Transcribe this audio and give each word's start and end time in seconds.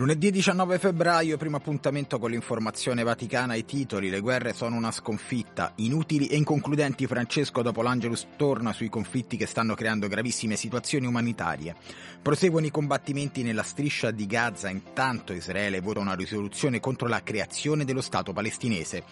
Lunedì 0.00 0.30
19 0.30 0.78
febbraio, 0.78 1.36
primo 1.36 1.58
appuntamento 1.58 2.18
con 2.18 2.30
l'informazione 2.30 3.02
vaticana 3.02 3.54
i 3.54 3.66
titoli. 3.66 4.08
Le 4.08 4.20
guerre 4.20 4.54
sono 4.54 4.76
una 4.76 4.90
sconfitta. 4.92 5.74
Inutili 5.74 6.26
e 6.28 6.36
inconcludenti 6.36 7.06
Francesco 7.06 7.60
dopo 7.60 7.82
l'Angelus 7.82 8.28
torna 8.38 8.72
sui 8.72 8.88
conflitti 8.88 9.36
che 9.36 9.44
stanno 9.44 9.74
creando 9.74 10.08
gravissime 10.08 10.56
situazioni 10.56 11.04
umanitarie. 11.04 11.74
Proseguono 12.22 12.64
i 12.64 12.70
combattimenti 12.70 13.42
nella 13.42 13.62
striscia 13.62 14.10
di 14.10 14.24
Gaza, 14.24 14.70
intanto 14.70 15.34
Israele 15.34 15.82
vota 15.82 16.00
una 16.00 16.14
risoluzione 16.14 16.80
contro 16.80 17.06
la 17.06 17.22
creazione 17.22 17.84
dello 17.84 18.00
Stato 18.00 18.32
palestinese. 18.32 19.04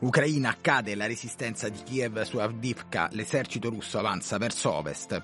Ucraina 0.00 0.58
cade 0.60 0.94
la 0.94 1.06
resistenza 1.06 1.70
di 1.70 1.82
Kiev 1.82 2.20
su 2.20 2.36
Avdivka, 2.36 3.08
l'esercito 3.12 3.70
russo 3.70 3.98
avanza 3.98 4.36
verso 4.36 4.70
ovest. 4.72 5.22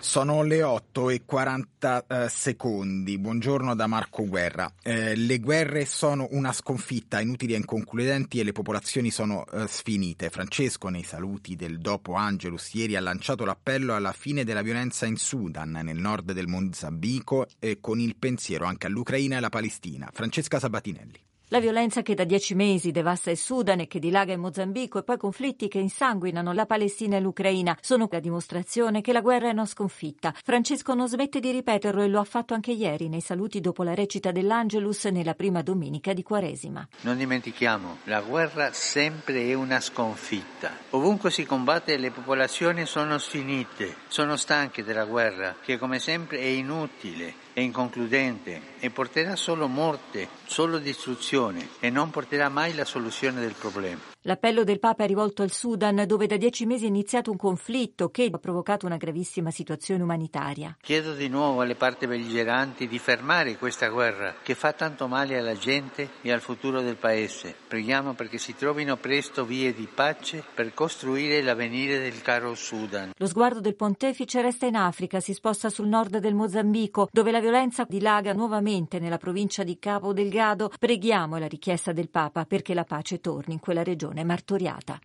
Sono 0.00 0.44
le 0.44 0.62
8 0.62 1.10
e 1.10 1.24
40 1.24 2.06
eh, 2.06 2.28
secondi. 2.28 3.18
Buongiorno 3.18 3.74
da 3.74 3.88
Marco 3.88 4.24
Guerra. 4.26 4.72
Eh, 4.80 5.16
le 5.16 5.40
guerre 5.40 5.86
sono 5.86 6.28
una 6.30 6.52
sconfitta, 6.52 7.20
inutili 7.20 7.54
e 7.54 7.56
inconcludenti 7.56 8.38
e 8.38 8.44
le 8.44 8.52
popolazioni 8.52 9.10
sono 9.10 9.44
eh, 9.46 9.66
sfinite. 9.66 10.30
Francesco, 10.30 10.88
nei 10.88 11.02
saluti 11.02 11.56
del 11.56 11.80
dopo 11.80 12.14
Angelus, 12.14 12.72
ieri 12.74 12.94
ha 12.94 13.00
lanciato 13.00 13.44
l'appello 13.44 13.96
alla 13.96 14.12
fine 14.12 14.44
della 14.44 14.62
violenza 14.62 15.04
in 15.04 15.16
Sudan, 15.16 15.80
nel 15.82 15.98
nord 15.98 16.30
del 16.32 16.46
Mozambico, 16.46 17.46
e 17.58 17.80
con 17.80 17.98
il 17.98 18.14
pensiero 18.16 18.66
anche 18.66 18.86
all'Ucraina 18.86 19.34
e 19.34 19.38
alla 19.38 19.50
Palestina. 19.50 20.08
Francesca 20.12 20.60
Sabatinelli. 20.60 21.26
La 21.50 21.60
violenza 21.60 22.02
che 22.02 22.12
da 22.12 22.24
dieci 22.24 22.54
mesi 22.54 22.90
devasta 22.90 23.30
il 23.30 23.38
Sudan 23.38 23.80
e 23.80 23.86
che 23.86 23.98
dilaga 23.98 24.34
in 24.34 24.40
Mozambico 24.40 24.98
e 24.98 25.02
poi 25.02 25.16
conflitti 25.16 25.66
che 25.66 25.78
insanguinano 25.78 26.52
la 26.52 26.66
Palestina 26.66 27.16
e 27.16 27.20
l'Ucraina 27.20 27.74
sono 27.80 28.06
la 28.10 28.20
dimostrazione 28.20 29.00
che 29.00 29.14
la 29.14 29.22
guerra 29.22 29.48
è 29.48 29.52
una 29.52 29.64
sconfitta. 29.64 30.34
Francesco 30.44 30.92
non 30.92 31.08
smette 31.08 31.40
di 31.40 31.50
ripeterlo 31.50 32.02
e 32.02 32.08
lo 32.08 32.20
ha 32.20 32.24
fatto 32.24 32.52
anche 32.52 32.72
ieri 32.72 33.08
nei 33.08 33.22
saluti 33.22 33.62
dopo 33.62 33.82
la 33.82 33.94
recita 33.94 34.30
dell'Angelus 34.30 35.06
nella 35.06 35.32
prima 35.32 35.62
domenica 35.62 36.12
di 36.12 36.22
Quaresima. 36.22 36.86
Non 37.00 37.16
dimentichiamo, 37.16 38.00
la 38.04 38.20
guerra 38.20 38.74
sempre 38.74 39.48
è 39.48 39.54
una 39.54 39.80
sconfitta. 39.80 40.70
Ovunque 40.90 41.30
si 41.30 41.46
combatte 41.46 41.96
le 41.96 42.10
popolazioni 42.10 42.84
sono 42.84 43.16
sfinite, 43.16 43.96
sono 44.08 44.36
stanche 44.36 44.84
della 44.84 45.06
guerra 45.06 45.56
che 45.62 45.78
come 45.78 45.98
sempre 45.98 46.40
è 46.40 46.44
inutile 46.44 47.46
è 47.58 47.62
inconcludente 47.62 48.60
e 48.78 48.90
porterà 48.90 49.34
solo 49.34 49.66
morte, 49.66 50.28
solo 50.46 50.78
distruzione 50.78 51.70
e 51.80 51.90
non 51.90 52.10
porterà 52.10 52.48
mai 52.48 52.72
la 52.72 52.84
soluzione 52.84 53.40
del 53.40 53.54
problema. 53.58 54.00
L'appello 54.22 54.64
del 54.64 54.80
Papa 54.80 55.04
è 55.04 55.06
rivolto 55.06 55.42
al 55.42 55.52
Sudan, 55.52 56.02
dove 56.04 56.26
da 56.26 56.36
dieci 56.36 56.66
mesi 56.66 56.86
è 56.86 56.88
iniziato 56.88 57.30
un 57.30 57.36
conflitto 57.36 58.10
che 58.10 58.28
ha 58.32 58.38
provocato 58.38 58.84
una 58.84 58.96
gravissima 58.96 59.52
situazione 59.52 60.02
umanitaria. 60.02 60.76
Chiedo 60.80 61.14
di 61.14 61.28
nuovo 61.28 61.60
alle 61.60 61.76
parti 61.76 62.08
belligeranti 62.08 62.88
di 62.88 62.98
fermare 62.98 63.56
questa 63.56 63.86
guerra 63.86 64.34
che 64.42 64.56
fa 64.56 64.72
tanto 64.72 65.06
male 65.06 65.38
alla 65.38 65.54
gente 65.54 66.10
e 66.20 66.32
al 66.32 66.40
futuro 66.40 66.80
del 66.80 66.96
Paese. 66.96 67.54
Preghiamo 67.68 68.14
perché 68.14 68.38
si 68.38 68.56
trovino 68.56 68.96
presto 68.96 69.44
vie 69.44 69.72
di 69.72 69.86
pace 69.86 70.42
per 70.52 70.74
costruire 70.74 71.40
l'avvenire 71.40 72.00
del 72.00 72.20
caro 72.20 72.56
Sudan. 72.56 73.12
Lo 73.16 73.26
sguardo 73.28 73.60
del 73.60 73.76
pontefice 73.76 74.42
resta 74.42 74.66
in 74.66 74.74
Africa, 74.74 75.20
si 75.20 75.32
sposta 75.32 75.70
sul 75.70 75.86
nord 75.86 76.18
del 76.18 76.34
Mozambico, 76.34 77.08
dove 77.12 77.30
la 77.30 77.40
violenza 77.40 77.86
dilaga 77.88 78.32
nuovamente 78.32 78.98
nella 78.98 79.16
provincia 79.16 79.62
di 79.62 79.78
Cabo 79.78 80.12
Delgado. 80.12 80.72
Preghiamo 80.76 81.38
la 81.38 81.46
richiesta 81.46 81.92
del 81.92 82.08
Papa 82.08 82.46
perché 82.46 82.74
la 82.74 82.84
pace 82.84 83.20
torni 83.20 83.54
in 83.54 83.60
quella 83.60 83.84
regione 83.84 84.06
martoriata. 84.24 85.00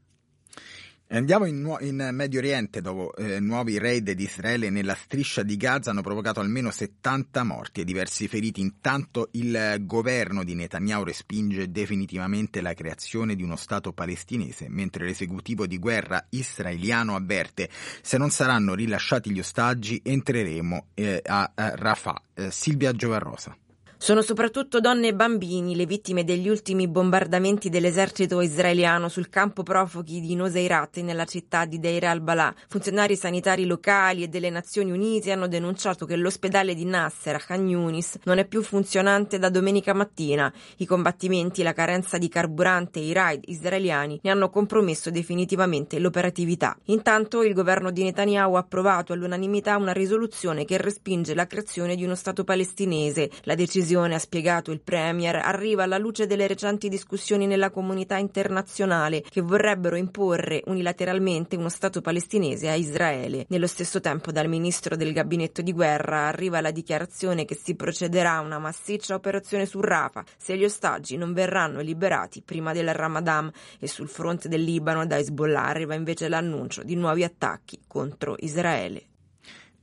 Andiamo 1.13 1.45
in, 1.45 1.77
in, 1.81 2.09
Medio 2.11 2.39
Oriente 2.39 2.81
dove 2.81 3.11
eh, 3.17 3.39
nuovi 3.39 3.77
raid 3.77 4.09
di 4.11 4.23
Israele 4.23 4.71
nella 4.71 4.95
striscia 4.95 5.43
di 5.43 5.57
Gaza 5.57 5.91
hanno 5.91 6.01
provocato 6.01 6.39
almeno 6.39 6.71
70 6.71 7.43
morti 7.43 7.81
e 7.81 7.83
diversi 7.83 8.27
feriti. 8.27 8.61
Intanto 8.61 9.29
il 9.33 9.75
governo 9.81 10.43
di 10.43 10.55
Netanyahu 10.55 11.03
respinge 11.03 11.69
definitivamente 11.69 12.61
la 12.61 12.73
creazione 12.73 13.35
di 13.35 13.43
uno 13.43 13.57
Stato 13.57 13.93
palestinese, 13.93 14.65
mentre 14.69 15.05
l'esecutivo 15.05 15.67
di 15.67 15.77
guerra 15.77 16.25
israeliano 16.29 17.15
avverte 17.15 17.69
se 18.01 18.17
non 18.17 18.31
saranno 18.31 18.73
rilasciati 18.73 19.29
gli 19.29 19.39
ostaggi 19.39 20.01
entreremo 20.03 20.87
eh, 20.95 21.21
a, 21.23 21.51
a 21.53 21.75
Rafah. 21.75 22.21
Eh, 22.33 22.49
Silvia 22.49 22.91
Giovarrosa. 22.91 23.55
Sono 24.03 24.21
soprattutto 24.21 24.81
donne 24.81 25.07
e 25.07 25.15
bambini 25.15 25.77
le 25.77 25.85
vittime 25.85 26.25
degli 26.25 26.49
ultimi 26.49 26.89
bombardamenti 26.89 27.69
dell'esercito 27.69 28.41
israeliano 28.41 29.07
sul 29.07 29.29
campo 29.29 29.63
profughi 29.63 30.19
di 30.19 30.35
Nuseirat 30.35 30.97
nella 30.97 31.23
città 31.23 31.63
di 31.63 31.79
Deir 31.79 32.03
al-Balà. 32.03 32.53
Funzionari 32.67 33.15
sanitari 33.15 33.63
locali 33.63 34.23
e 34.23 34.27
delle 34.27 34.49
Nazioni 34.49 34.91
Unite 34.91 35.31
hanno 35.31 35.47
denunciato 35.47 36.05
che 36.05 36.17
l'ospedale 36.17 36.75
di 36.75 36.83
Nasser 36.83 37.35
a 37.35 37.39
Khan 37.39 37.65
Yunis 37.65 38.17
non 38.25 38.39
è 38.39 38.45
più 38.45 38.61
funzionante 38.61 39.39
da 39.39 39.47
domenica 39.47 39.93
mattina. 39.93 40.51
I 40.79 40.85
combattimenti, 40.85 41.63
la 41.63 41.71
carenza 41.71 42.17
di 42.17 42.27
carburante 42.27 42.99
e 42.99 43.05
i 43.05 43.13
raid 43.13 43.43
israeliani 43.45 44.19
ne 44.21 44.31
hanno 44.31 44.49
compromesso 44.49 45.11
definitivamente 45.11 45.97
l'operatività. 45.99 46.75
Intanto 46.87 47.41
il 47.41 47.53
governo 47.53 47.89
di 47.89 48.03
Netanyahu 48.03 48.55
ha 48.55 48.59
approvato 48.59 49.13
all'unanimità 49.13 49.77
una 49.77 49.93
risoluzione 49.93 50.65
che 50.65 50.75
respinge 50.75 51.33
la 51.33 51.47
creazione 51.47 51.95
di 51.95 52.03
uno 52.03 52.15
Stato 52.15 52.43
palestinese. 52.43 53.29
La 53.43 53.55
decisione 53.55 53.91
ha 54.01 54.19
spiegato 54.19 54.71
il 54.71 54.81
Premier, 54.81 55.35
arriva 55.35 55.83
alla 55.83 55.97
luce 55.97 56.25
delle 56.25 56.47
recenti 56.47 56.89
discussioni 56.89 57.45
nella 57.45 57.69
comunità 57.69 58.17
internazionale 58.17 59.21
che 59.21 59.41
vorrebbero 59.41 59.95
imporre 59.95 60.63
unilateralmente 60.65 61.55
uno 61.55 61.69
Stato 61.69 62.01
palestinese 62.01 62.69
a 62.69 62.75
Israele. 62.75 63.45
Nello 63.49 63.67
stesso 63.67 63.99
tempo 63.99 64.31
dal 64.31 64.47
ministro 64.47 64.95
del 64.95 65.13
gabinetto 65.13 65.61
di 65.61 65.73
guerra 65.73 66.27
arriva 66.27 66.61
la 66.61 66.71
dichiarazione 66.71 67.45
che 67.45 67.55
si 67.55 67.75
procederà 67.75 68.33
a 68.33 68.41
una 68.41 68.59
massiccia 68.59 69.15
operazione 69.15 69.65
su 69.65 69.79
Rafah 69.79 70.23
se 70.37 70.57
gli 70.57 70.63
ostaggi 70.63 71.17
non 71.17 71.33
verranno 71.33 71.81
liberati 71.81 72.41
prima 72.41 72.73
del 72.73 72.93
Ramadan 72.93 73.51
e 73.79 73.87
sul 73.87 74.07
fronte 74.07 74.49
del 74.49 74.63
Libano 74.63 75.05
da 75.05 75.17
Hezbollah 75.17 75.65
arriva 75.65 75.93
invece 75.93 76.27
l'annuncio 76.29 76.83
di 76.83 76.95
nuovi 76.95 77.23
attacchi 77.23 77.81
contro 77.87 78.35
Israele. 78.39 79.12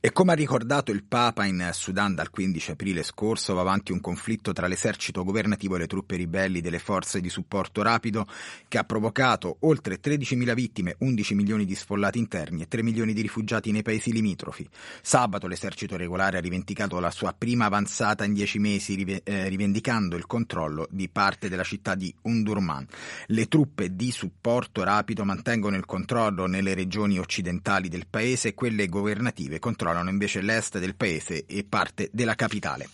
E 0.02 0.12
come 0.12 0.32
ha 0.32 0.34
ricordato 0.34 0.92
il 0.92 1.04
Papa 1.04 1.44
in 1.44 1.68
Sudan 1.74 2.14
dal 2.14 2.30
15 2.30 2.70
aprile 2.70 3.02
scorso, 3.02 3.52
va 3.52 3.60
avanti 3.60 3.92
un 3.92 4.00
conflitto 4.00 4.54
tra 4.54 4.66
l'esercito 4.66 5.24
governativo 5.24 5.76
e 5.76 5.80
le 5.80 5.86
truppe 5.86 6.16
ribelli 6.16 6.62
delle 6.62 6.78
forze 6.78 7.20
di 7.20 7.28
supporto 7.28 7.82
rapido 7.82 8.26
che 8.66 8.78
ha 8.78 8.84
provocato 8.84 9.58
oltre 9.60 10.00
13.000 10.00 10.54
vittime, 10.54 10.96
11 11.00 11.34
milioni 11.34 11.66
di 11.66 11.74
sfollati 11.74 12.18
interni 12.18 12.62
e 12.62 12.68
3 12.68 12.82
milioni 12.82 13.12
di 13.12 13.20
rifugiati 13.20 13.72
nei 13.72 13.82
paesi 13.82 14.10
limitrofi. 14.10 14.66
Sabato 15.02 15.46
l'esercito 15.46 15.98
regolare 15.98 16.38
ha 16.38 16.40
rivendicato 16.40 16.98
la 16.98 17.10
sua 17.10 17.34
prima 17.36 17.66
avanzata 17.66 18.24
in 18.24 18.32
10 18.32 18.58
mesi, 18.58 19.20
eh, 19.22 19.48
rivendicando 19.50 20.16
il 20.16 20.24
controllo 20.24 20.88
di 20.90 21.10
parte 21.10 21.50
della 21.50 21.62
città 21.62 21.94
di 21.94 22.10
Undurman. 22.22 22.86
Le 23.26 23.48
truppe 23.48 23.94
di 23.94 24.10
supporto 24.12 24.82
rapido 24.82 25.26
mantengono 25.26 25.76
il 25.76 25.84
controllo 25.84 26.46
nelle 26.46 26.72
regioni 26.72 27.18
occidentali 27.18 27.90
del 27.90 28.06
paese 28.08 28.48
e 28.48 28.54
quelle 28.54 28.88
governative 28.88 29.58
controllano 29.58 29.88
controllano 29.90 30.10
invece 30.10 30.40
l'est 30.40 30.78
del 30.78 30.94
paese 30.94 31.44
e 31.46 31.64
parte 31.68 32.08
della 32.12 32.34
capitale. 32.34 32.88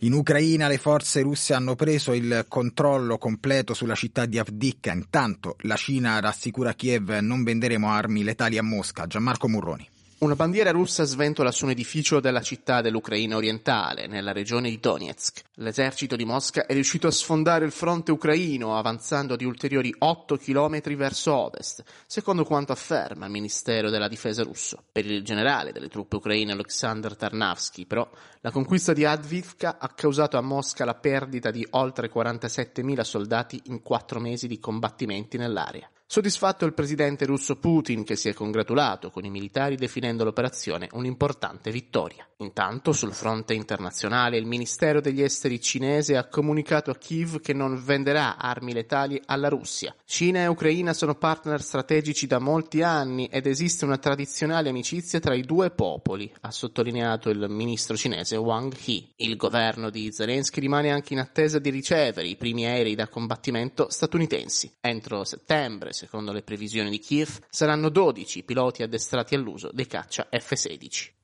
In 0.00 0.12
Ucraina 0.12 0.66
le 0.68 0.78
forze 0.78 1.20
russe 1.22 1.54
hanno 1.54 1.76
preso 1.76 2.12
il 2.12 2.44
controllo 2.48 3.18
completo 3.18 3.72
sulla 3.72 3.94
città 3.94 4.26
di 4.26 4.38
Avdivka. 4.38 4.92
Intanto 4.92 5.56
la 5.60 5.76
Cina 5.76 6.18
rassicura 6.18 6.74
Kiev 6.74 7.10
non 7.20 7.44
venderemo 7.44 7.88
armi 7.88 8.24
letali 8.24 8.58
a 8.58 8.62
Mosca. 8.62 9.06
Gianmarco 9.06 9.48
Murroni. 9.48 9.88
Una 10.22 10.36
bandiera 10.36 10.70
russa 10.70 11.02
sventola 11.02 11.50
su 11.50 11.64
un 11.64 11.72
edificio 11.72 12.20
della 12.20 12.42
città 12.42 12.80
dell'Ucraina 12.80 13.34
orientale, 13.34 14.06
nella 14.06 14.30
regione 14.30 14.70
di 14.70 14.78
Donetsk. 14.78 15.42
L'esercito 15.54 16.14
di 16.14 16.24
Mosca 16.24 16.64
è 16.64 16.74
riuscito 16.74 17.08
a 17.08 17.10
sfondare 17.10 17.64
il 17.64 17.72
fronte 17.72 18.12
ucraino, 18.12 18.78
avanzando 18.78 19.34
di 19.34 19.44
ulteriori 19.44 19.92
8 19.98 20.36
km 20.36 20.94
verso 20.94 21.34
ovest, 21.34 21.82
secondo 22.06 22.44
quanto 22.44 22.70
afferma 22.70 23.24
il 23.24 23.32
Ministero 23.32 23.90
della 23.90 24.06
Difesa 24.06 24.44
russo. 24.44 24.84
Per 24.92 25.04
il 25.04 25.24
generale 25.24 25.72
delle 25.72 25.88
truppe 25.88 26.14
ucraine 26.14 26.52
Oleksandr 26.52 27.16
Tarnavsky, 27.16 27.84
però, 27.84 28.08
la 28.42 28.52
conquista 28.52 28.92
di 28.92 29.04
Advivka 29.04 29.78
ha 29.80 29.88
causato 29.88 30.38
a 30.38 30.40
Mosca 30.40 30.84
la 30.84 30.94
perdita 30.94 31.50
di 31.50 31.66
oltre 31.70 32.08
47.000 32.08 33.00
soldati 33.00 33.60
in 33.64 33.82
quattro 33.82 34.20
mesi 34.20 34.46
di 34.46 34.60
combattimenti 34.60 35.36
nell'area. 35.36 35.90
Soddisfatto 36.12 36.66
il 36.66 36.74
presidente 36.74 37.24
russo 37.24 37.56
Putin 37.56 38.04
che 38.04 38.16
si 38.16 38.28
è 38.28 38.34
congratulato 38.34 39.08
con 39.08 39.24
i 39.24 39.30
militari 39.30 39.76
definendo 39.76 40.24
l'operazione 40.24 40.88
un'importante 40.92 41.70
vittoria. 41.70 42.28
Intanto 42.42 42.92
sul 42.92 43.14
fronte 43.14 43.54
internazionale 43.54 44.36
il 44.36 44.44
Ministero 44.44 45.00
degli 45.00 45.22
Esteri 45.22 45.58
cinese 45.58 46.18
ha 46.18 46.28
comunicato 46.28 46.90
a 46.90 46.96
Kiev 46.96 47.40
che 47.40 47.54
non 47.54 47.82
venderà 47.82 48.36
armi 48.36 48.74
letali 48.74 49.22
alla 49.24 49.48
Russia. 49.48 49.94
Cina 50.04 50.40
e 50.40 50.48
Ucraina 50.48 50.92
sono 50.92 51.14
partner 51.14 51.62
strategici 51.62 52.26
da 52.26 52.38
molti 52.38 52.82
anni 52.82 53.28
ed 53.28 53.46
esiste 53.46 53.86
una 53.86 53.96
tradizionale 53.96 54.68
amicizia 54.68 55.18
tra 55.18 55.34
i 55.34 55.42
due 55.44 55.70
popoli, 55.70 56.30
ha 56.42 56.50
sottolineato 56.50 57.30
il 57.30 57.46
ministro 57.48 57.96
cinese 57.96 58.36
Wang 58.36 58.76
He. 58.84 59.12
Il 59.16 59.36
governo 59.36 59.88
di 59.88 60.12
Zelensky 60.12 60.60
rimane 60.60 60.90
anche 60.90 61.14
in 61.14 61.20
attesa 61.20 61.58
di 61.58 61.70
ricevere 61.70 62.26
i 62.26 62.36
primi 62.36 62.66
aerei 62.66 62.94
da 62.96 63.08
combattimento 63.08 63.86
statunitensi. 63.88 64.74
Entro 64.78 65.24
settembre, 65.24 65.92
secondo 66.02 66.32
le 66.32 66.42
previsioni 66.42 66.90
di 66.90 66.98
Kiev, 66.98 67.38
saranno 67.48 67.88
12 67.88 68.40
i 68.40 68.42
piloti 68.42 68.82
addestrati 68.82 69.36
all'uso 69.36 69.70
dei 69.72 69.86
caccia 69.86 70.26
F-16. 70.28 71.21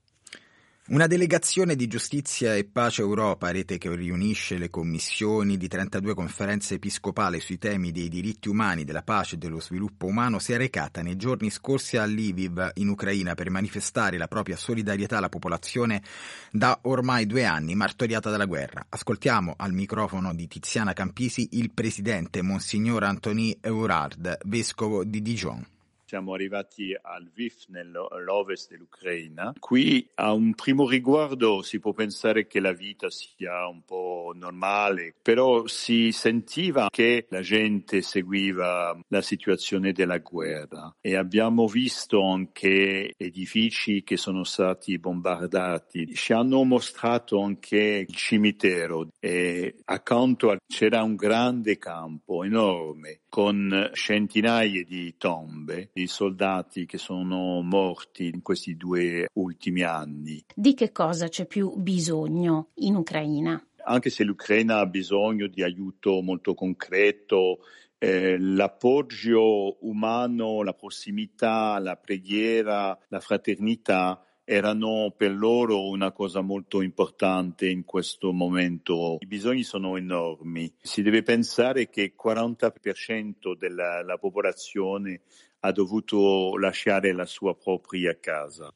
Una 0.90 1.06
delegazione 1.06 1.76
di 1.76 1.86
giustizia 1.86 2.54
e 2.54 2.64
pace 2.64 3.02
Europa, 3.02 3.50
rete 3.50 3.76
che 3.76 3.94
riunisce 3.94 4.56
le 4.56 4.70
commissioni 4.70 5.58
di 5.58 5.68
32 5.68 6.14
conferenze 6.14 6.76
episcopali 6.76 7.40
sui 7.40 7.58
temi 7.58 7.92
dei 7.92 8.08
diritti 8.08 8.48
umani, 8.48 8.84
della 8.84 9.02
pace 9.02 9.34
e 9.34 9.38
dello 9.38 9.60
sviluppo 9.60 10.06
umano, 10.06 10.38
si 10.38 10.54
è 10.54 10.56
recata 10.56 11.02
nei 11.02 11.16
giorni 11.16 11.50
scorsi 11.50 11.98
a 11.98 12.06
Lviv, 12.06 12.70
in 12.76 12.88
Ucraina, 12.88 13.34
per 13.34 13.50
manifestare 13.50 14.16
la 14.16 14.28
propria 14.28 14.56
solidarietà 14.56 15.18
alla 15.18 15.28
popolazione 15.28 16.02
da 16.50 16.78
ormai 16.84 17.26
due 17.26 17.44
anni 17.44 17.74
martoriata 17.74 18.30
dalla 18.30 18.46
guerra. 18.46 18.86
Ascoltiamo 18.88 19.56
al 19.58 19.74
microfono 19.74 20.34
di 20.34 20.48
Tiziana 20.48 20.94
Campisi 20.94 21.48
il 21.52 21.70
presidente 21.70 22.40
Monsignor 22.40 23.04
Anthony 23.04 23.54
Eurard, 23.60 24.38
vescovo 24.46 25.04
di 25.04 25.20
Dijon. 25.20 25.66
Siamo 26.08 26.32
arrivati 26.32 26.96
a 26.98 27.18
Lviv, 27.18 27.52
nell'ovest 27.66 28.70
dell'Ucraina. 28.70 29.52
Qui 29.58 30.08
a 30.14 30.32
un 30.32 30.54
primo 30.54 30.88
riguardo 30.88 31.60
si 31.60 31.78
può 31.80 31.92
pensare 31.92 32.46
che 32.46 32.60
la 32.60 32.72
vita 32.72 33.10
sia 33.10 33.68
un 33.68 33.82
po' 33.84 34.32
normale, 34.34 35.12
però 35.20 35.66
si 35.66 36.10
sentiva 36.12 36.88
che 36.90 37.26
la 37.28 37.42
gente 37.42 38.00
seguiva 38.00 38.98
la 39.08 39.20
situazione 39.20 39.92
della 39.92 40.16
guerra 40.16 40.96
e 40.98 41.14
abbiamo 41.14 41.66
visto 41.66 42.24
anche 42.24 43.12
edifici 43.14 44.02
che 44.02 44.16
sono 44.16 44.44
stati 44.44 44.98
bombardati. 44.98 46.14
Ci 46.14 46.32
hanno 46.32 46.64
mostrato 46.64 47.42
anche 47.42 48.06
il 48.08 48.14
cimitero 48.14 49.08
e 49.20 49.74
accanto 49.84 50.56
c'era 50.66 51.02
un 51.02 51.16
grande 51.16 51.76
campo 51.76 52.44
enorme 52.44 53.20
con 53.28 53.90
centinaia 53.92 54.84
di 54.84 55.14
tombe 55.16 55.90
di 55.92 56.06
soldati 56.06 56.86
che 56.86 56.98
sono 56.98 57.60
morti 57.62 58.28
in 58.28 58.42
questi 58.42 58.76
due 58.76 59.28
ultimi 59.34 59.82
anni. 59.82 60.44
Di 60.54 60.74
che 60.74 60.92
cosa 60.92 61.28
c'è 61.28 61.46
più 61.46 61.74
bisogno 61.76 62.70
in 62.76 62.96
Ucraina? 62.96 63.62
Anche 63.84 64.10
se 64.10 64.24
l'Ucraina 64.24 64.78
ha 64.78 64.86
bisogno 64.86 65.46
di 65.46 65.62
aiuto 65.62 66.20
molto 66.20 66.54
concreto, 66.54 67.60
eh, 67.98 68.38
l'appoggio 68.38 69.78
umano, 69.80 70.62
la 70.62 70.74
prossimità, 70.74 71.78
la 71.78 71.96
preghiera, 71.96 72.96
la 73.08 73.20
fraternità 73.20 74.22
erano 74.50 75.12
per 75.14 75.30
loro 75.30 75.90
una 75.90 76.10
cosa 76.10 76.40
molto 76.40 76.80
importante 76.80 77.68
in 77.68 77.84
questo 77.84 78.32
momento. 78.32 79.18
I 79.20 79.26
bisogni 79.26 79.62
sono 79.62 79.98
enormi. 79.98 80.72
Si 80.80 81.02
deve 81.02 81.22
pensare 81.22 81.90
che 81.90 82.00
il 82.00 82.14
40% 82.18 83.54
della 83.58 84.16
popolazione 84.18 85.20
ha 85.60 85.70
dovuto 85.70 86.56
lasciare 86.56 87.12
la 87.12 87.26
sua 87.26 87.54
propria 87.54 88.18
casa. 88.18 88.72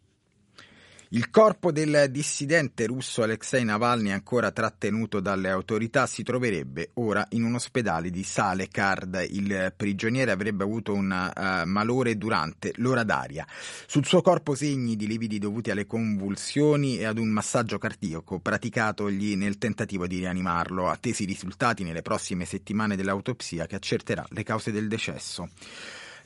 Il 1.14 1.28
corpo 1.28 1.72
del 1.72 2.06
dissidente 2.08 2.86
russo 2.86 3.22
Alexei 3.22 3.64
Navalny, 3.64 4.12
ancora 4.12 4.50
trattenuto 4.50 5.20
dalle 5.20 5.50
autorità, 5.50 6.06
si 6.06 6.22
troverebbe 6.22 6.92
ora 6.94 7.26
in 7.32 7.44
un 7.44 7.52
ospedale 7.54 8.08
di 8.08 8.22
Salekard. 8.22 9.26
Il 9.28 9.74
prigioniere 9.76 10.30
avrebbe 10.30 10.64
avuto 10.64 10.94
un 10.94 11.10
uh, 11.10 11.68
malore 11.68 12.16
durante 12.16 12.72
l'ora 12.76 13.04
d'aria. 13.04 13.46
Sul 13.86 14.06
suo 14.06 14.22
corpo 14.22 14.54
segni 14.54 14.96
di 14.96 15.06
lividi 15.06 15.38
dovuti 15.38 15.70
alle 15.70 15.84
convulsioni 15.84 16.96
e 16.96 17.04
ad 17.04 17.18
un 17.18 17.28
massaggio 17.28 17.76
cardiaco 17.76 18.38
praticatogli 18.38 19.36
nel 19.36 19.58
tentativo 19.58 20.06
di 20.06 20.16
rianimarlo, 20.16 20.88
attesi 20.88 21.24
i 21.24 21.26
risultati 21.26 21.84
nelle 21.84 22.00
prossime 22.00 22.46
settimane 22.46 22.96
dell'autopsia 22.96 23.66
che 23.66 23.76
accerterà 23.76 24.24
le 24.30 24.44
cause 24.44 24.72
del 24.72 24.88
decesso. 24.88 25.50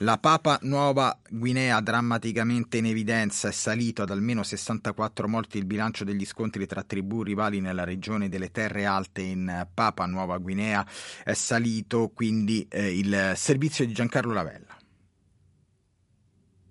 La 0.01 0.19
Papa 0.19 0.59
Nuova 0.63 1.19
Guinea 1.31 1.81
drammaticamente 1.81 2.77
in 2.77 2.85
evidenza 2.85 3.49
è 3.49 3.53
salito 3.53 4.03
ad 4.03 4.11
almeno 4.11 4.43
64 4.43 5.27
morti 5.27 5.57
il 5.57 5.65
bilancio 5.65 6.05
degli 6.05 6.27
scontri 6.27 6.67
tra 6.67 6.83
tribù 6.83 7.23
rivali 7.23 7.61
nella 7.61 7.85
regione 7.85 8.29
delle 8.29 8.51
Terre 8.51 8.85
Alte 8.85 9.23
in 9.23 9.67
Papa 9.73 10.05
Nuova 10.05 10.37
Guinea 10.37 10.87
è 11.25 11.33
salito 11.33 12.11
quindi 12.15 12.67
eh, 12.69 12.99
il 12.99 13.33
servizio 13.37 13.87
di 13.87 13.95
Giancarlo 13.95 14.35
Lavella. 14.35 14.66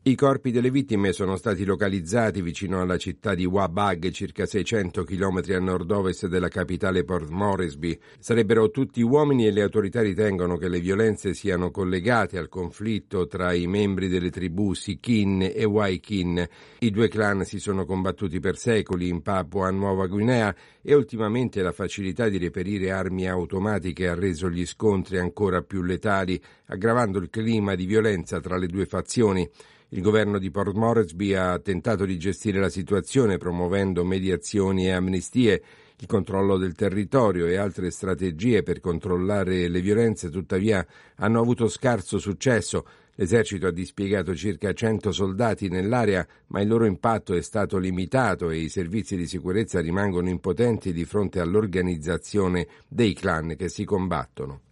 I 0.08 0.14
corpi 0.14 0.52
delle 0.52 0.70
vittime 0.70 1.14
sono 1.14 1.36
stati 1.36 1.66
localizzati 1.66 2.44
vicino 2.44 2.80
alla 2.80 2.96
città 2.96 3.34
di 3.34 3.44
Wabag, 3.44 4.12
circa 4.12 4.46
600 4.46 5.04
km 5.04 5.42
a 5.50 5.58
nord-ovest 5.58 6.28
della 6.28 6.48
capitale 6.48 7.04
Port 7.04 7.30
Moresby. 7.30 7.98
Sarebbero 8.20 8.70
tutti 8.70 9.02
uomini 9.02 9.48
e 9.48 9.52
le 9.52 9.64
autorità 9.64 10.04
ritengono 10.04 10.58
che 10.58 10.70
le 10.70 10.80
violenze 10.80 11.34
siano 11.34 11.72
collegate 11.72 12.38
al 12.38 12.50
conflitto 12.50 13.26
tra 13.26 13.52
i 13.54 13.66
membri 13.66 14.08
delle 14.08 14.30
tribù 14.30 14.76
Sikin 14.76 15.52
e 15.52 15.64
Waikin. 15.64 16.48
I 16.82 16.92
due 16.92 17.08
clan 17.08 17.44
si 17.44 17.58
sono 17.58 17.84
combattuti 17.84 18.40
per 18.40 18.58
secoli 18.58 19.10
in 19.10 19.24
Papua 19.24 19.72
Nuova 19.72 20.06
Guinea 20.06 20.56
e 20.84 20.94
ultimamente 20.94 21.64
la 21.64 21.72
facilità 21.72 22.30
di 22.30 22.38
reperire 22.38 22.92
armi 22.92 23.28
automatiche 23.28 24.08
ha 24.08 24.14
reso 24.14 24.52
gli 24.52 24.68
scontri 24.68 25.18
ancora 25.18 25.64
più 25.64 25.82
letali, 25.82 26.40
aggravando 26.68 27.18
il 27.18 27.32
clima 27.32 27.74
di 27.74 27.88
violenza 27.88 28.40
tra 28.40 28.56
le 28.56 28.68
due 28.68 28.86
fazioni. 28.86 29.50
Il 29.96 30.02
governo 30.02 30.40
di 30.40 30.52
Port 30.52 30.76
Moresby 30.76 31.36
ha 31.36 31.58
tentato 31.60 32.04
di 32.04 32.20
gestire 32.20 32.60
la 32.60 32.68
situazione 32.68 33.38
promuovendo 33.38 34.04
mediazioni 34.04 34.88
e 34.88 34.92
amnistie, 34.92 35.64
il 35.98 36.06
controllo 36.06 36.58
del 36.58 36.76
territorio 36.76 37.46
e 37.46 37.56
altre 37.56 37.90
strategie 37.92 38.62
per 38.62 38.82
controllare 38.82 39.70
le 39.70 39.80
violenze, 39.80 40.30
tuttavia 40.30 40.86
hanno 41.16 41.40
avuto 41.40 41.70
scarso 41.70 42.18
successo. 42.18 42.86
L'esercito 43.16 43.68
ha 43.68 43.72
dispiegato 43.72 44.36
circa 44.36 44.74
100 44.74 45.14
soldati 45.14 45.70
nell'area, 45.70 46.28
ma 46.48 46.60
il 46.60 46.68
loro 46.68 46.84
impatto 46.84 47.34
è 47.34 47.42
stato 47.42 47.78
limitato 47.78 48.50
e 48.50 48.58
i 48.58 48.68
servizi 48.68 49.16
di 49.16 49.28
sicurezza 49.28 49.80
rimangono 49.80 50.28
impotenti 50.28 50.92
di 50.92 51.06
fronte 51.06 51.40
all'organizzazione 51.40 52.68
dei 52.86 53.14
clan 53.14 53.56
che 53.56 53.70
si 53.70 53.86
combattono. 53.86 54.65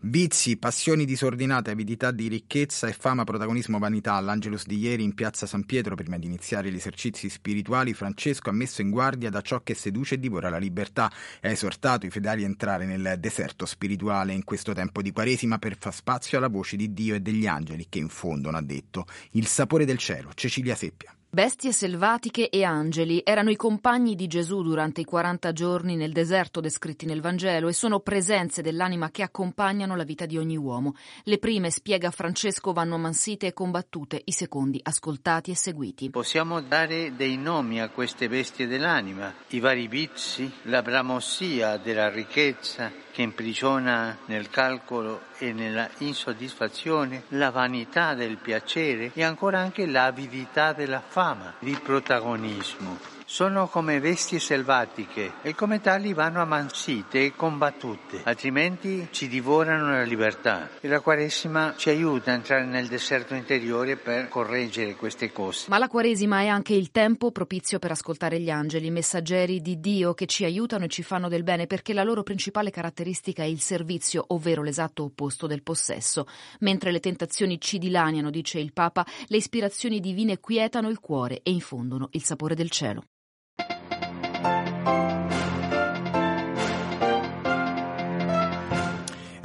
Vizi, 0.00 0.56
passioni 0.56 1.04
disordinate, 1.04 1.70
avidità 1.70 2.10
di 2.10 2.28
ricchezza 2.28 2.86
e 2.86 2.92
fama, 2.92 3.24
protagonismo, 3.24 3.78
vanità. 3.78 4.14
All'Angelus 4.14 4.66
di 4.66 4.78
ieri 4.78 5.02
in 5.02 5.14
piazza 5.14 5.46
San 5.46 5.64
Pietro, 5.64 5.94
prima 5.94 6.18
di 6.18 6.26
iniziare 6.26 6.70
gli 6.70 6.76
esercizi 6.76 7.28
spirituali, 7.28 7.94
Francesco 7.94 8.50
ha 8.50 8.52
messo 8.52 8.82
in 8.82 8.90
guardia 8.90 9.30
da 9.30 9.40
ciò 9.40 9.62
che 9.62 9.74
seduce 9.74 10.14
e 10.14 10.18
divora 10.18 10.50
la 10.50 10.58
libertà 10.58 11.06
ha 11.06 11.48
esortato 11.48 12.06
i 12.06 12.10
fedeli 12.10 12.42
a 12.42 12.46
entrare 12.46 12.84
nel 12.84 13.16
deserto 13.18 13.66
spirituale 13.66 14.32
in 14.32 14.44
questo 14.44 14.72
tempo 14.72 15.02
di 15.02 15.12
Quaresima 15.12 15.58
per 15.58 15.76
far 15.78 15.94
spazio 15.94 16.38
alla 16.38 16.48
voce 16.48 16.76
di 16.76 16.92
Dio 16.92 17.14
e 17.14 17.20
degli 17.20 17.46
angeli 17.46 17.86
che 17.88 17.98
infondono, 17.98 18.56
ha 18.56 18.62
detto, 18.62 19.06
il 19.32 19.46
sapore 19.46 19.84
del 19.84 19.98
cielo. 19.98 20.30
Cecilia 20.34 20.74
Seppia. 20.74 21.14
Bestie 21.34 21.72
selvatiche 21.72 22.48
e 22.48 22.62
angeli 22.62 23.20
erano 23.24 23.50
i 23.50 23.56
compagni 23.56 24.14
di 24.14 24.28
Gesù 24.28 24.62
durante 24.62 25.00
i 25.00 25.04
40 25.04 25.52
giorni 25.52 25.96
nel 25.96 26.12
deserto 26.12 26.60
descritti 26.60 27.06
nel 27.06 27.20
Vangelo 27.20 27.66
e 27.66 27.72
sono 27.72 27.98
presenze 27.98 28.62
dell'anima 28.62 29.10
che 29.10 29.24
accompagnano 29.24 29.96
la 29.96 30.04
vita 30.04 30.26
di 30.26 30.38
ogni 30.38 30.56
uomo. 30.56 30.94
Le 31.24 31.38
prime, 31.38 31.72
spiega 31.72 32.12
Francesco, 32.12 32.72
vanno 32.72 32.98
mansite 32.98 33.48
e 33.48 33.52
combattute, 33.52 34.22
i 34.26 34.30
secondi 34.30 34.78
ascoltati 34.80 35.50
e 35.50 35.56
seguiti. 35.56 36.08
Possiamo 36.08 36.60
dare 36.60 37.16
dei 37.16 37.36
nomi 37.36 37.80
a 37.80 37.88
queste 37.88 38.28
bestie 38.28 38.68
dell'anima, 38.68 39.34
i 39.48 39.58
vari 39.58 39.88
vizi, 39.88 40.48
la 40.66 40.82
bramossia 40.82 41.78
della 41.78 42.10
ricchezza, 42.10 43.03
che 43.14 43.22
imprigiona 43.22 44.18
nel 44.24 44.50
calcolo 44.50 45.20
e 45.38 45.52
nella 45.52 45.88
insoddisfazione, 45.98 47.22
la 47.28 47.52
vanità 47.52 48.12
del 48.14 48.38
piacere 48.38 49.12
e 49.14 49.22
ancora 49.22 49.60
anche 49.60 49.86
l'avidità 49.86 50.72
della 50.72 51.00
fama, 51.00 51.54
il 51.60 51.80
protagonismo. 51.80 53.13
Sono 53.26 53.68
come 53.68 54.00
bestie 54.00 54.38
selvatiche 54.38 55.34
e 55.42 55.54
come 55.54 55.80
tali 55.80 56.12
vanno 56.12 56.42
ammansite 56.42 57.24
e 57.24 57.32
combattute, 57.34 58.20
altrimenti 58.24 59.08
ci 59.10 59.28
divorano 59.28 59.92
la 59.92 60.02
libertà. 60.02 60.68
E 60.80 60.88
la 60.88 61.00
Quaresima 61.00 61.74
ci 61.76 61.88
aiuta 61.88 62.30
a 62.30 62.34
entrare 62.34 62.64
nel 62.64 62.86
deserto 62.86 63.34
interiore 63.34 63.96
per 63.96 64.28
correggere 64.28 64.94
queste 64.94 65.32
cose. 65.32 65.66
Ma 65.68 65.78
la 65.78 65.88
Quaresima 65.88 66.40
è 66.40 66.48
anche 66.48 66.74
il 66.74 66.90
tempo 66.90 67.32
propizio 67.32 67.78
per 67.78 67.92
ascoltare 67.92 68.38
gli 68.40 68.50
angeli, 68.50 68.90
messaggeri 68.90 69.60
di 69.60 69.80
Dio 69.80 70.12
che 70.12 70.26
ci 70.26 70.44
aiutano 70.44 70.84
e 70.84 70.88
ci 70.88 71.02
fanno 71.02 71.28
del 71.28 71.44
bene 71.44 71.66
perché 71.66 71.94
la 71.94 72.04
loro 72.04 72.22
principale 72.22 72.70
caratteristica 72.70 73.42
è 73.42 73.46
il 73.46 73.60
servizio, 73.60 74.24
ovvero 74.28 74.62
l'esatto 74.62 75.04
opposto 75.04 75.46
del 75.46 75.62
possesso. 75.62 76.26
Mentre 76.60 76.92
le 76.92 77.00
tentazioni 77.00 77.58
ci 77.58 77.78
dilaniano, 77.78 78.30
dice 78.30 78.58
il 78.58 78.72
Papa, 78.72 79.06
le 79.26 79.36
ispirazioni 79.38 79.98
divine 79.98 80.40
quietano 80.40 80.90
il 80.90 81.00
cuore 81.00 81.40
e 81.42 81.50
infondono 81.50 82.08
il 82.12 82.22
sapore 82.22 82.54
del 82.54 82.70
cielo. 82.70 83.04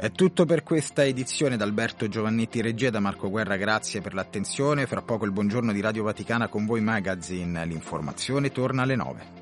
È 0.00 0.10
tutto 0.12 0.46
per 0.46 0.62
questa 0.62 1.04
edizione 1.04 1.58
da 1.58 1.64
Alberto 1.64 2.08
Giovannetti 2.08 2.62
Regia 2.62 2.88
da 2.88 3.00
Marco 3.00 3.28
Guerra, 3.28 3.56
grazie 3.56 4.00
per 4.00 4.14
l'attenzione. 4.14 4.86
Fra 4.86 5.02
poco 5.02 5.26
il 5.26 5.30
buongiorno 5.30 5.72
di 5.72 5.80
Radio 5.82 6.04
Vaticana 6.04 6.48
con 6.48 6.64
voi 6.64 6.80
Magazine. 6.80 7.66
L'informazione 7.66 8.50
torna 8.50 8.80
alle 8.80 8.96
9. 8.96 9.39